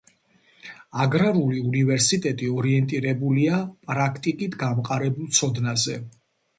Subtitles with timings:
[1.03, 3.63] აგრარული უნივერსიტეტი ორიენტირებულია
[3.93, 6.05] პრაქტიკით გამყარებულ ცოდნაზე.